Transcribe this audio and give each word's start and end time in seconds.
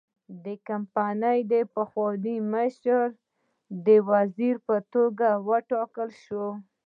د 0.45 0.47
کمپنۍ 0.67 1.39
پخوانی 1.75 2.37
مشر 2.53 3.05
د 3.85 3.87
وزیر 4.09 4.55
په 4.67 4.75
توګه 4.93 5.27
وټاکل 5.49 6.09
شو. 6.23 6.45